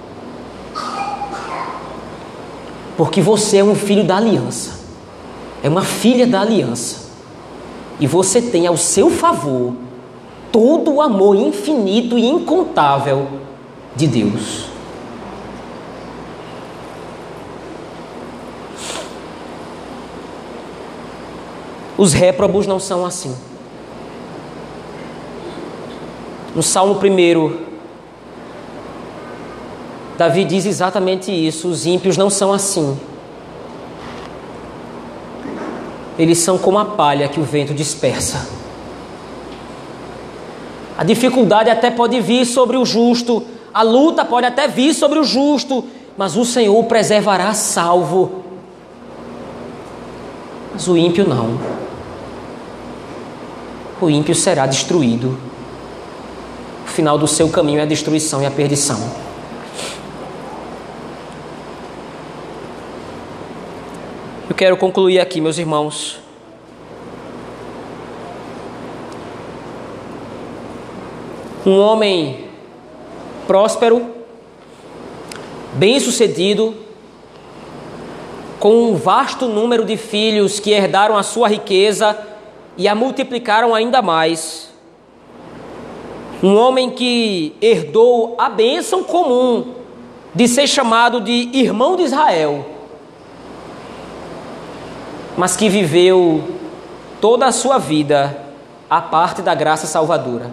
[2.96, 4.80] Porque você é um filho da aliança,
[5.62, 7.10] é uma filha da aliança,
[7.98, 9.74] e você tem ao seu favor
[10.50, 13.26] todo o amor infinito e incontável
[13.94, 14.69] de Deus.
[22.00, 23.36] Os réprobos não são assim.
[26.56, 27.56] No Salmo 1,
[30.16, 32.98] Davi diz exatamente isso: os ímpios não são assim.
[36.18, 38.48] Eles são como a palha que o vento dispersa.
[40.96, 43.44] A dificuldade até pode vir sobre o justo,
[43.74, 45.84] a luta pode até vir sobre o justo,
[46.16, 48.42] mas o Senhor o preservará salvo.
[50.72, 51.89] Mas o ímpio não
[54.00, 55.38] o ímpio será destruído.
[56.86, 58.98] O final do seu caminho é a destruição e a perdição.
[64.48, 66.18] Eu quero concluir aqui, meus irmãos.
[71.64, 72.48] Um homem
[73.46, 74.06] próspero,
[75.74, 76.74] bem-sucedido,
[78.58, 82.29] com um vasto número de filhos que herdaram a sua riqueza
[82.76, 84.70] e a multiplicaram ainda mais.
[86.42, 89.74] Um homem que herdou a bênção comum
[90.34, 92.64] de ser chamado de irmão de Israel,
[95.36, 96.42] mas que viveu
[97.20, 98.36] toda a sua vida
[98.88, 100.50] a parte da graça salvadora,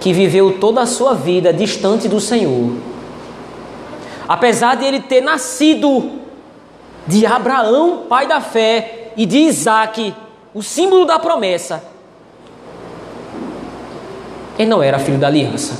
[0.00, 2.72] que viveu toda a sua vida distante do Senhor.
[4.28, 6.10] Apesar de ele ter nascido
[7.06, 10.14] de Abraão, pai da fé, e de Isaac,
[10.54, 11.82] o símbolo da promessa,
[14.58, 15.78] ele não era filho da aliança.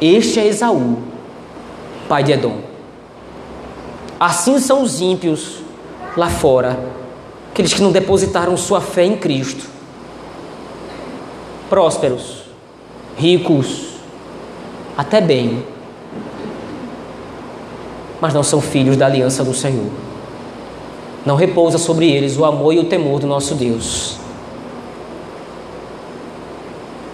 [0.00, 0.98] Este é Esaú,
[2.08, 2.58] pai de Edom.
[4.18, 5.60] Assim são os ímpios
[6.16, 6.78] lá fora,
[7.50, 9.68] aqueles que não depositaram sua fé em Cristo.
[11.68, 12.44] Prósperos,
[13.16, 13.90] ricos,
[14.96, 15.64] até bem,
[18.20, 20.09] mas não são filhos da aliança do Senhor
[21.24, 24.16] não repousa sobre eles o amor e o temor do nosso Deus.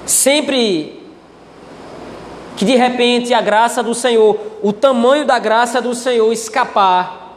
[0.05, 1.03] Sempre
[2.57, 7.37] que de repente a graça do Senhor, o tamanho da graça do Senhor escapar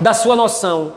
[0.00, 0.92] da sua noção,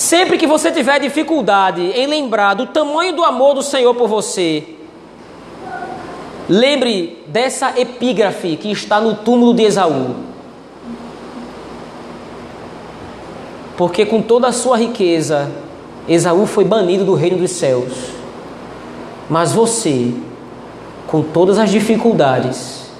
[0.00, 4.64] Sempre que você tiver dificuldade em lembrar do tamanho do amor do Senhor por você,
[6.48, 10.29] lembre dessa epígrafe que está no túmulo de Esaú.
[13.80, 15.50] Porque com toda a sua riqueza,
[16.06, 18.10] Esaú foi banido do reino dos céus.
[19.26, 20.12] Mas você,
[21.06, 22.90] com todas as dificuldades,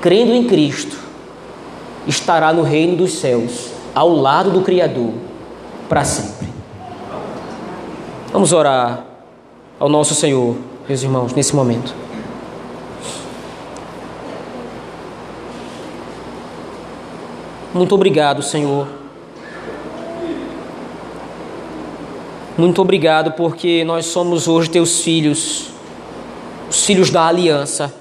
[0.00, 0.96] crendo em Cristo,
[2.06, 5.14] estará no reino dos céus, ao lado do Criador,
[5.88, 6.46] para sempre.
[8.32, 9.04] Vamos orar
[9.80, 10.54] ao nosso Senhor,
[10.88, 11.92] meus irmãos, nesse momento.
[17.74, 19.03] Muito obrigado, Senhor.
[22.56, 25.70] Muito obrigado porque nós somos hoje teus filhos,
[26.70, 27.92] os filhos da aliança.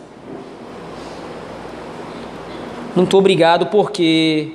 [2.95, 4.51] Muito obrigado porque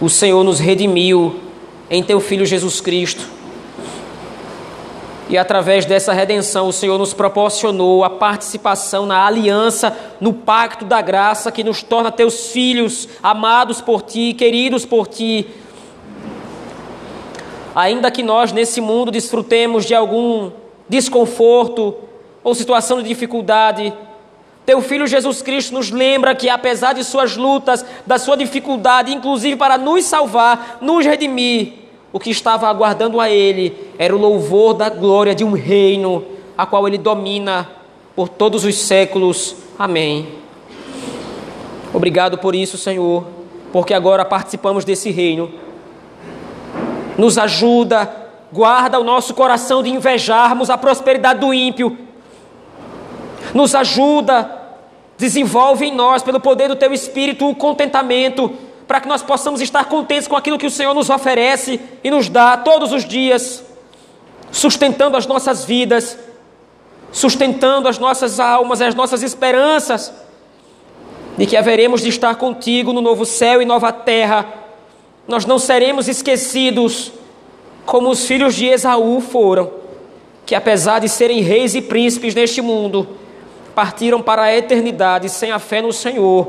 [0.00, 1.36] o Senhor nos redimiu
[1.88, 3.24] em teu filho Jesus Cristo.
[5.28, 11.00] E através dessa redenção, o Senhor nos proporcionou a participação na aliança, no pacto da
[11.00, 15.46] graça que nos torna teus filhos, amados por ti, queridos por ti.
[17.74, 20.50] Ainda que nós nesse mundo desfrutemos de algum
[20.88, 21.94] desconforto
[22.44, 23.92] ou situação de dificuldade,
[24.64, 29.56] teu filho Jesus Cristo nos lembra que, apesar de suas lutas, da sua dificuldade, inclusive
[29.56, 31.72] para nos salvar, nos redimir,
[32.12, 36.24] o que estava aguardando a ele era o louvor da glória de um reino,
[36.56, 37.68] a qual ele domina
[38.14, 39.56] por todos os séculos.
[39.78, 40.28] Amém.
[41.92, 43.24] Obrigado por isso, Senhor,
[43.72, 45.61] porque agora participamos desse reino.
[47.16, 48.10] Nos ajuda,
[48.52, 51.96] guarda o nosso coração de invejarmos a prosperidade do ímpio
[53.54, 54.50] nos ajuda,
[55.18, 58.52] desenvolve em nós, pelo poder do Teu Espírito, o contentamento,
[58.86, 62.28] para que nós possamos estar contentes com aquilo que o Senhor nos oferece e nos
[62.28, 63.64] dá todos os dias,
[64.50, 66.18] sustentando as nossas vidas,
[67.10, 70.12] sustentando as nossas almas as nossas esperanças,
[71.36, 74.61] de que haveremos de estar contigo no novo céu e nova terra.
[75.26, 77.12] Nós não seremos esquecidos
[77.86, 79.70] como os filhos de Esaú foram,
[80.44, 83.06] que apesar de serem reis e príncipes neste mundo,
[83.74, 86.48] partiram para a eternidade sem a fé no Senhor,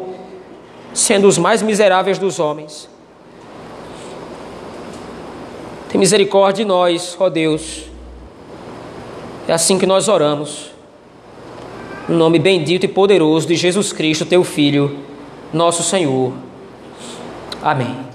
[0.94, 2.90] sendo os mais miseráveis dos homens.
[5.90, 7.84] Tem misericórdia de nós, ó Deus.
[9.48, 10.72] É assim que nós oramos.
[12.08, 15.00] No nome bendito e poderoso de Jesus Cristo, teu Filho,
[15.54, 16.34] nosso Senhor.
[17.62, 18.13] Amém.